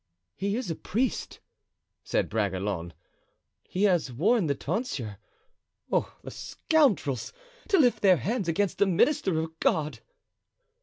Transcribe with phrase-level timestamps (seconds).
[0.35, 1.41] "He is a priest,"
[2.03, 2.93] said Bragelonne,
[3.69, 5.19] "he has worn the tonsure.
[5.91, 7.31] Oh, the scoundrels!
[7.67, 9.99] to lift their hands against a minister of God."